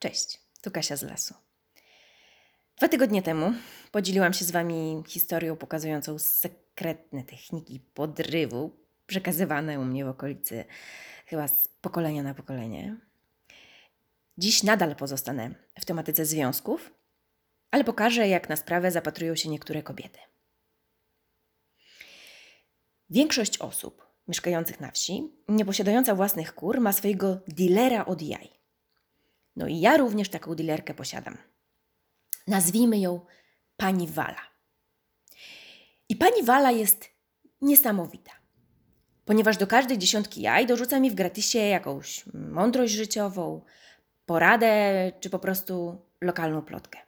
Cześć, 0.00 0.40
tu 0.62 0.70
Kasia 0.70 0.96
z 0.96 1.02
lasu. 1.02 1.34
Dwa 2.76 2.88
tygodnie 2.88 3.22
temu 3.22 3.52
podzieliłam 3.92 4.32
się 4.32 4.44
z 4.44 4.50
Wami 4.50 5.02
historią 5.06 5.56
pokazującą 5.56 6.18
sekretne 6.18 7.24
techniki 7.24 7.80
podrywu 7.94 8.70
przekazywane 9.06 9.80
u 9.80 9.84
mnie 9.84 10.04
w 10.04 10.08
okolicy 10.08 10.64
chyba 11.26 11.48
z 11.48 11.68
pokolenia 11.68 12.22
na 12.22 12.34
pokolenie. 12.34 12.96
Dziś 14.38 14.62
nadal 14.62 14.96
pozostanę 14.96 15.54
w 15.80 15.84
tematyce 15.84 16.26
związków, 16.26 16.90
ale 17.70 17.84
pokażę, 17.84 18.28
jak 18.28 18.48
na 18.48 18.56
sprawę 18.56 18.90
zapatrują 18.90 19.36
się 19.36 19.48
niektóre 19.48 19.82
kobiety. 19.82 20.18
Większość 23.10 23.58
osób 23.58 24.06
mieszkających 24.28 24.80
na 24.80 24.90
wsi, 24.90 25.32
nie 25.48 25.64
posiadająca 25.64 26.14
własnych 26.14 26.54
kur, 26.54 26.80
ma 26.80 26.92
swojego 26.92 27.40
dealera 27.48 28.04
od 28.04 28.22
jaj. 28.22 28.59
No 29.56 29.66
i 29.66 29.80
ja 29.80 29.96
również 29.96 30.28
taką 30.28 30.54
dealerkę 30.54 30.94
posiadam. 30.94 31.38
Nazwijmy 32.46 32.98
ją 32.98 33.20
pani 33.76 34.08
Wala. 34.08 34.50
I 36.08 36.16
pani 36.16 36.42
Wala 36.42 36.70
jest 36.70 37.08
niesamowita, 37.60 38.30
ponieważ 39.24 39.56
do 39.56 39.66
każdej 39.66 39.98
dziesiątki 39.98 40.40
jaj 40.40 40.66
dorzuca 40.66 41.00
mi 41.00 41.10
w 41.10 41.14
gratisie 41.14 41.58
jakąś 41.58 42.24
mądrość 42.34 42.92
życiową, 42.92 43.64
poradę 44.26 45.12
czy 45.20 45.30
po 45.30 45.38
prostu 45.38 46.02
lokalną 46.20 46.62
plotkę. 46.62 46.98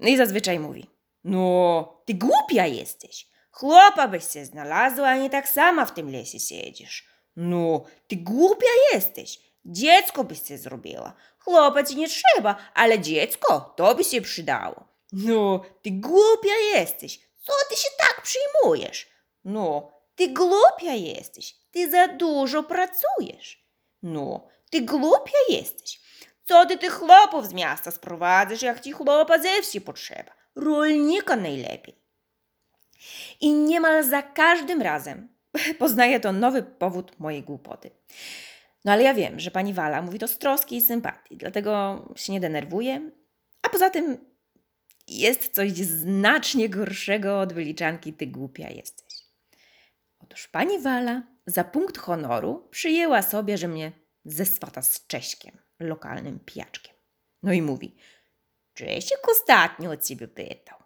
No 0.00 0.08
i 0.08 0.16
zazwyczaj 0.16 0.58
mówi: 0.58 0.86
No, 1.24 2.02
ty 2.04 2.14
głupia 2.14 2.66
jesteś. 2.66 3.28
Chłopa 3.50 4.08
byś 4.08 4.28
się 4.28 4.44
znalazła, 4.44 5.08
a 5.08 5.16
nie 5.16 5.30
tak 5.30 5.48
sama 5.48 5.84
w 5.84 5.94
tym 5.94 6.10
lesie 6.10 6.40
siedzisz. 6.40 7.08
No, 7.36 7.84
ty 8.08 8.16
głupia 8.16 8.66
jesteś. 8.92 9.53
Dziecko 9.66 10.24
byś 10.24 10.48
się 10.48 10.58
zrobiła. 10.58 11.14
Chłopa 11.38 11.84
ci 11.84 11.96
nie 11.96 12.08
trzeba, 12.08 12.56
ale 12.74 12.98
dziecko 12.98 13.74
to 13.76 13.94
by 13.94 14.04
się 14.04 14.20
przydało. 14.20 14.88
No, 15.12 15.62
ty 15.82 15.90
głupia 15.90 16.54
jesteś. 16.74 17.20
Co 17.42 17.52
ty 17.70 17.76
się 17.76 17.88
tak 17.98 18.22
przyjmujesz? 18.22 19.06
No, 19.44 19.92
ty 20.14 20.28
głupia 20.28 20.92
jesteś. 20.92 21.54
Ty 21.70 21.90
za 21.90 22.08
dużo 22.08 22.62
pracujesz. 22.62 23.64
No, 24.02 24.48
ty 24.70 24.80
głupia 24.80 25.38
jesteś. 25.48 26.00
Co 26.44 26.66
ty 26.66 26.78
tych 26.78 26.92
chłopów 26.92 27.46
z 27.46 27.52
miasta 27.52 27.90
sprowadzasz, 27.90 28.62
jak 28.62 28.80
ci 28.80 28.92
chłopa 28.92 29.38
ze 29.38 29.62
wsi 29.62 29.80
potrzeba? 29.80 30.32
Rolnika 30.56 31.36
najlepiej. 31.36 32.04
I 33.40 33.52
niemal 33.52 34.04
za 34.04 34.22
każdym 34.22 34.82
razem 34.82 35.28
poznaję 35.78 36.20
to 36.20 36.32
nowy 36.32 36.62
powód 36.62 37.18
mojej 37.18 37.42
głupoty. 37.42 37.90
No 38.84 38.92
ale 38.92 39.02
ja 39.02 39.14
wiem, 39.14 39.40
że 39.40 39.50
pani 39.50 39.74
Wala 39.74 40.02
mówi 40.02 40.18
to 40.18 40.28
z 40.28 40.38
troski 40.38 40.76
i 40.76 40.80
sympatii, 40.80 41.36
dlatego 41.36 42.04
się 42.16 42.32
nie 42.32 42.40
denerwuję. 42.40 43.10
A 43.62 43.68
poza 43.68 43.90
tym 43.90 44.34
jest 45.08 45.54
coś 45.54 45.72
znacznie 45.72 46.68
gorszego 46.68 47.40
od 47.40 47.52
wyliczanki 47.52 48.12
ty 48.12 48.26
głupia 48.26 48.70
jesteś. 48.70 49.14
Otóż 50.18 50.48
pani 50.48 50.78
Wala 50.78 51.22
za 51.46 51.64
punkt 51.64 51.98
honoru 51.98 52.68
przyjęła 52.70 53.22
sobie, 53.22 53.58
że 53.58 53.68
mnie 53.68 53.92
zeswata 54.24 54.82
z 54.82 55.06
Cześkiem, 55.06 55.58
lokalnym 55.80 56.40
pijaczkiem. 56.40 56.94
No 57.42 57.52
i 57.52 57.62
mówi, 57.62 57.96
Czesiek 58.74 59.28
ostatnio 59.30 59.90
od 59.90 60.04
ciebie 60.04 60.28
pytał. 60.28 60.78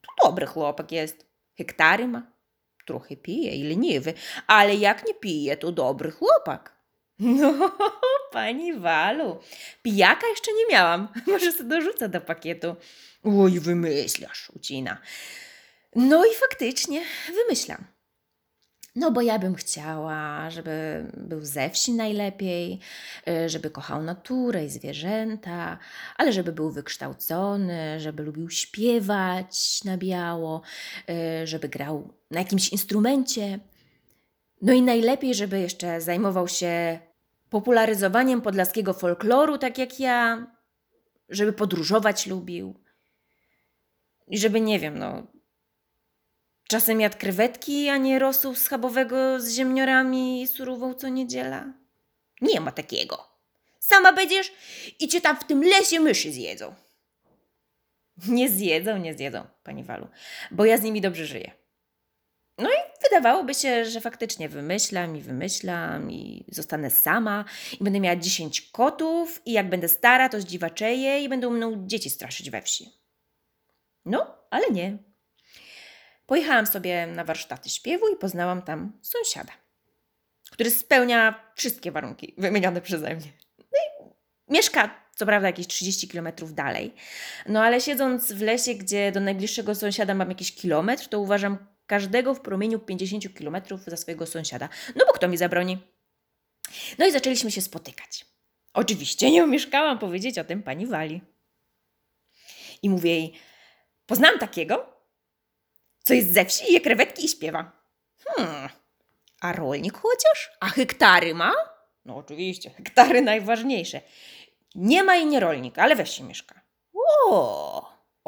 To 0.00 0.26
dobry 0.28 0.46
chłopak 0.46 0.92
jest, 0.92 1.26
hektary 1.58 2.08
ma, 2.08 2.32
trochę 2.86 3.16
pije 3.16 3.56
i 3.56 3.64
leniwy, 3.64 4.14
ale 4.46 4.74
jak 4.74 5.06
nie 5.06 5.14
pije, 5.14 5.56
to 5.56 5.72
dobry 5.72 6.10
chłopak. 6.10 6.77
No, 7.18 7.70
pani 8.32 8.74
Walu, 8.74 9.38
pijaka 9.82 10.26
jeszcze 10.26 10.52
nie 10.52 10.74
miałam. 10.74 11.08
Może 11.26 11.52
sobie 11.52 11.68
dorzucę 11.68 12.08
do 12.08 12.20
pakietu. 12.20 12.76
Oj, 13.24 13.60
wymyślasz, 13.60 14.50
ucina. 14.50 14.98
No 15.96 16.24
i 16.24 16.34
faktycznie 16.34 17.02
wymyślam. 17.34 17.84
No 18.96 19.10
bo 19.10 19.20
ja 19.20 19.38
bym 19.38 19.54
chciała, 19.54 20.50
żeby 20.50 21.06
był 21.16 21.44
ze 21.44 21.70
wsi 21.70 21.92
najlepiej, 21.92 22.80
y, 23.28 23.48
żeby 23.48 23.70
kochał 23.70 24.02
naturę 24.02 24.64
i 24.64 24.68
zwierzęta, 24.68 25.78
ale 26.16 26.32
żeby 26.32 26.52
był 26.52 26.70
wykształcony, 26.70 28.00
żeby 28.00 28.22
lubił 28.22 28.50
śpiewać 28.50 29.84
na 29.84 29.96
biało, 29.96 30.62
y, 31.42 31.46
żeby 31.46 31.68
grał 31.68 32.14
na 32.30 32.38
jakimś 32.40 32.68
instrumencie. 32.68 33.58
No 34.62 34.72
i 34.72 34.82
najlepiej, 34.82 35.34
żeby 35.34 35.60
jeszcze 35.60 36.00
zajmował 36.00 36.48
się 36.48 36.98
popularyzowaniem 37.50 38.42
podlaskiego 38.42 38.92
folkloru, 38.92 39.58
tak 39.58 39.78
jak 39.78 40.00
ja, 40.00 40.46
żeby 41.28 41.52
podróżować 41.52 42.26
lubił. 42.26 42.74
I 44.26 44.38
żeby, 44.38 44.60
nie 44.60 44.78
wiem, 44.78 44.98
no, 44.98 45.26
czasem 46.68 47.00
jadł 47.00 47.18
krewetki, 47.18 47.88
a 47.88 47.96
nie 47.96 48.18
rosół 48.18 48.54
schabowego 48.54 49.40
z 49.40 49.50
ziemniorami 49.54 50.42
i 50.42 50.46
surową 50.46 50.94
co 50.94 51.08
niedziela. 51.08 51.72
Nie 52.40 52.60
ma 52.60 52.72
takiego. 52.72 53.28
Sama 53.78 54.12
będziesz 54.12 54.52
i 55.00 55.08
cię 55.08 55.20
tam 55.20 55.36
w 55.36 55.44
tym 55.44 55.62
lesie 55.62 56.00
myszy 56.00 56.32
zjedzą. 56.32 56.74
Nie 58.28 58.48
zjedzą, 58.48 58.96
nie 58.96 59.14
zjedzą, 59.14 59.46
pani 59.62 59.84
Walu, 59.84 60.08
bo 60.50 60.64
ja 60.64 60.78
z 60.78 60.82
nimi 60.82 61.00
dobrze 61.00 61.26
żyję. 61.26 61.52
No 62.58 62.70
i 62.70 62.87
wydawałoby 63.10 63.54
się, 63.54 63.84
że 63.84 64.00
faktycznie 64.00 64.48
wymyślam 64.48 65.16
i 65.16 65.20
wymyślam 65.20 66.10
i 66.10 66.44
zostanę 66.48 66.90
sama 66.90 67.44
i 67.80 67.84
będę 67.84 68.00
miała 68.00 68.16
10 68.16 68.60
kotów 68.60 69.42
i 69.46 69.52
jak 69.52 69.68
będę 69.68 69.88
stara, 69.88 70.28
to 70.28 70.40
zdziwaczeję 70.40 71.24
i 71.24 71.28
będą 71.28 71.50
mną 71.50 71.86
dzieci 71.86 72.10
straszyć 72.10 72.50
we 72.50 72.62
wsi. 72.62 72.92
No, 74.04 74.36
ale 74.50 74.70
nie. 74.70 74.98
Pojechałam 76.26 76.66
sobie 76.66 77.06
na 77.06 77.24
warsztaty 77.24 77.70
śpiewu 77.70 78.08
i 78.08 78.16
poznałam 78.16 78.62
tam 78.62 78.92
sąsiada, 79.02 79.52
który 80.50 80.70
spełnia 80.70 81.52
wszystkie 81.54 81.92
warunki 81.92 82.34
wymienione 82.38 82.80
przeze 82.80 83.14
mnie. 83.14 83.32
No 83.58 83.78
i 83.78 84.10
mieszka 84.52 85.08
co 85.16 85.26
prawda 85.26 85.48
jakieś 85.48 85.66
30 85.66 86.08
kilometrów 86.08 86.54
dalej, 86.54 86.94
no 87.46 87.62
ale 87.62 87.80
siedząc 87.80 88.32
w 88.32 88.42
lesie, 88.42 88.74
gdzie 88.74 89.12
do 89.12 89.20
najbliższego 89.20 89.74
sąsiada 89.74 90.14
mam 90.14 90.28
jakiś 90.28 90.54
kilometr, 90.54 91.08
to 91.08 91.20
uważam 91.20 91.58
każdego 91.88 92.34
w 92.34 92.40
promieniu 92.40 92.78
50 92.78 93.24
km 93.38 93.56
za 93.86 93.96
swojego 93.96 94.26
sąsiada. 94.26 94.68
No 94.96 95.06
bo 95.06 95.12
kto 95.12 95.28
mi 95.28 95.36
zabroni? 95.36 95.78
No 96.98 97.06
i 97.06 97.12
zaczęliśmy 97.12 97.50
się 97.50 97.62
spotykać. 97.62 98.26
Oczywiście 98.74 99.30
nie 99.30 99.44
umieszkałam 99.44 99.98
powiedzieć 99.98 100.38
o 100.38 100.44
tym 100.44 100.62
pani 100.62 100.86
Wali. 100.86 101.20
I 102.82 102.90
mówię 102.90 103.10
jej, 103.10 103.32
poznałam 104.06 104.38
takiego, 104.38 104.92
co 106.04 106.14
jest 106.14 106.32
ze 106.32 106.44
wsi, 106.44 106.72
je 106.72 106.80
krewetki 106.80 107.24
i 107.24 107.28
śpiewa. 107.28 107.72
Hmm, 108.24 108.68
a 109.40 109.52
rolnik 109.52 109.98
chociaż? 109.98 110.50
A 110.60 110.68
hektary 110.68 111.34
ma? 111.34 111.52
No 112.04 112.16
oczywiście, 112.16 112.70
hektary 112.70 113.22
najważniejsze. 113.22 114.00
Nie 114.74 115.04
ma 115.04 115.16
i 115.16 115.26
nie 115.26 115.40
rolnik, 115.40 115.78
ale 115.78 115.96
we 115.96 116.04
wsi 116.04 116.22
mieszka. 116.22 116.60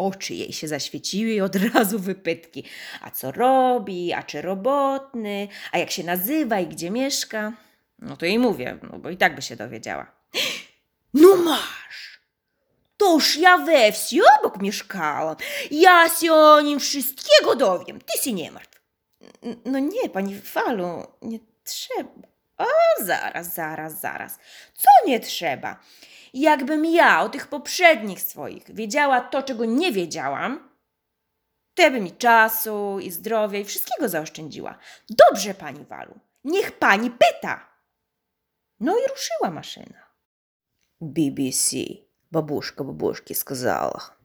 Oczy 0.00 0.34
jej 0.34 0.52
się 0.52 0.68
zaświeciły 0.68 1.30
i 1.30 1.40
od 1.40 1.56
razu 1.56 1.98
wypytki. 1.98 2.64
A 3.00 3.10
co 3.10 3.32
robi, 3.32 4.12
a 4.12 4.22
czy 4.22 4.42
robotny, 4.42 5.48
a 5.72 5.78
jak 5.78 5.90
się 5.90 6.04
nazywa 6.04 6.60
i 6.60 6.66
gdzie 6.66 6.90
mieszka? 6.90 7.52
No 7.98 8.16
to 8.16 8.26
jej 8.26 8.38
mówię, 8.38 8.78
no 8.82 8.98
bo 8.98 9.10
i 9.10 9.16
tak 9.16 9.34
by 9.34 9.42
się 9.42 9.56
dowiedziała. 9.56 10.06
No 11.14 11.36
masz! 11.36 12.20
Toż 12.96 13.36
ja 13.36 13.58
we 13.58 13.92
wsi 13.92 14.20
obok 14.38 14.62
mieszkałam. 14.62 15.36
Ja 15.70 16.08
się 16.20 16.32
o 16.32 16.60
nim 16.60 16.80
wszystkiego 16.80 17.54
dowiem. 17.56 18.00
Ty 18.00 18.22
się 18.22 18.32
nie 18.32 18.50
martw. 18.50 18.80
No 19.64 19.78
nie, 19.78 20.08
pani 20.08 20.40
Falu, 20.40 21.06
nie 21.22 21.38
trzeba. 21.64 22.28
O, 22.58 22.66
zaraz, 23.00 23.54
zaraz, 23.54 24.00
zaraz. 24.00 24.38
Co 24.74 24.88
nie 25.06 25.20
trzeba? 25.20 25.80
Jakbym 26.34 26.84
ja 26.84 27.22
o 27.22 27.28
tych 27.28 27.46
poprzednich 27.46 28.22
swoich 28.22 28.74
wiedziała 28.74 29.20
to, 29.20 29.42
czego 29.42 29.64
nie 29.64 29.92
wiedziałam, 29.92 30.70
to 31.74 31.82
ja 31.82 31.90
by 31.90 32.00
mi 32.00 32.12
czasu 32.12 32.98
i 33.02 33.10
zdrowia 33.10 33.58
i 33.58 33.64
wszystkiego 33.64 34.08
zaoszczędziła. 34.08 34.78
Dobrze, 35.10 35.54
pani 35.54 35.84
Walu, 35.84 36.14
niech 36.44 36.72
pani 36.78 37.10
pyta. 37.10 37.70
No 38.80 38.98
i 38.98 39.08
ruszyła 39.10 39.50
maszyna. 39.50 40.10
BBC, 41.00 41.76
babuszka 42.32 42.84
babuszki 42.84 43.34
skazała. 43.34 44.16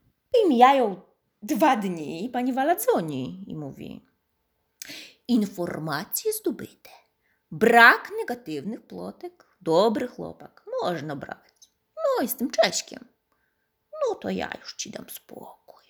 I 0.44 0.50
mijają 0.50 1.02
dwa 1.42 1.76
dni 1.76 2.26
i 2.26 2.30
pani 2.30 2.54
Wala 2.54 2.76
dzwoni 2.76 3.44
i 3.48 3.56
mówi 3.56 4.06
Informacje 5.28 6.34
zdobyte. 6.34 6.90
Brak 7.52 8.12
negatywnych 8.20 8.82
plotek. 8.82 9.48
Dobry 9.62 10.08
chłopak. 10.08 10.66
Można 10.82 11.16
brać. 11.16 11.55
No 12.18 12.24
i 12.24 12.28
z 12.28 12.36
tym 12.36 12.52
Cześkiem. 12.52 13.08
No 13.92 14.16
to 14.16 14.30
ja 14.30 14.52
już 14.62 14.76
ci 14.76 14.90
dam 14.90 15.10
spokój. 15.10 15.84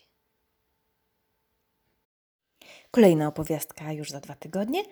Kolejna 2.91 3.27
opowiastka 3.27 3.91
już 3.91 4.09
za 4.09 4.19
dwa 4.19 4.35
tygodnie, 4.35 4.83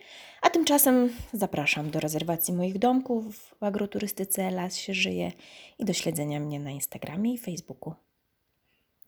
a 0.41 0.49
tymczasem 0.49 1.09
zapraszam 1.33 1.91
do 1.91 1.99
rezerwacji 1.99 2.53
moich 2.53 2.79
domków 2.79 3.37
w 3.59 3.63
agroturystyce 3.63 4.51
Las 4.51 4.77
się 4.77 4.93
żyje 4.93 5.31
i 5.79 5.85
do 5.85 5.93
śledzenia 5.93 6.39
mnie 6.39 6.59
na 6.59 6.71
Instagramie 6.71 7.33
i 7.33 7.37
Facebooku. 7.37 7.93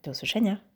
Do 0.02 0.10
usłyszenia. 0.10 0.75